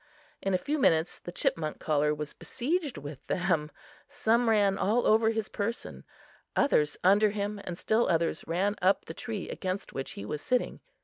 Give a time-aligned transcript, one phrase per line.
[0.41, 3.69] In a few minutes, the chipmunk caller was besieged with them.
[4.09, 6.05] Some ran all over his person,
[6.55, 10.79] others under him and still others ran up the tree against which he was sitting.